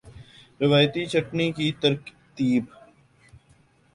روایتی 0.61 1.01
چھٹنی 1.11 1.47
کی 1.57 1.67
ترتیب 1.81 2.63